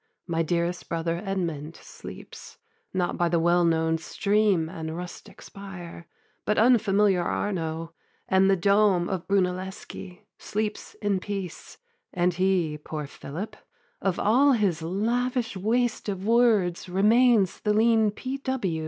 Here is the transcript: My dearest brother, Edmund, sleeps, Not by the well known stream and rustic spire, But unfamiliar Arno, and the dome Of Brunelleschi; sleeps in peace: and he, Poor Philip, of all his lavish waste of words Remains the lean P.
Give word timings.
My 0.25 0.41
dearest 0.41 0.89
brother, 0.89 1.21
Edmund, 1.23 1.75
sleeps, 1.75 2.57
Not 2.91 3.17
by 3.19 3.29
the 3.29 3.39
well 3.39 3.63
known 3.63 3.99
stream 3.99 4.67
and 4.67 4.97
rustic 4.97 5.43
spire, 5.43 6.07
But 6.43 6.57
unfamiliar 6.57 7.21
Arno, 7.21 7.93
and 8.27 8.49
the 8.49 8.55
dome 8.55 9.07
Of 9.07 9.27
Brunelleschi; 9.27 10.23
sleeps 10.39 10.95
in 11.03 11.19
peace: 11.19 11.77
and 12.11 12.33
he, 12.33 12.79
Poor 12.83 13.05
Philip, 13.05 13.55
of 14.01 14.17
all 14.17 14.53
his 14.53 14.81
lavish 14.81 15.55
waste 15.55 16.09
of 16.09 16.25
words 16.25 16.89
Remains 16.89 17.59
the 17.59 17.71
lean 17.71 18.09
P. 18.09 18.41